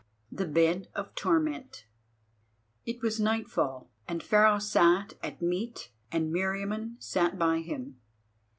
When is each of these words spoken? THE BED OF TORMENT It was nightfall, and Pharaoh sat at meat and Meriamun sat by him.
THE 0.31 0.47
BED 0.47 0.87
OF 0.95 1.13
TORMENT 1.13 1.85
It 2.87 3.03
was 3.03 3.19
nightfall, 3.19 3.91
and 4.07 4.23
Pharaoh 4.23 4.57
sat 4.57 5.13
at 5.21 5.43
meat 5.43 5.91
and 6.11 6.33
Meriamun 6.33 6.95
sat 6.99 7.37
by 7.37 7.59
him. 7.59 7.99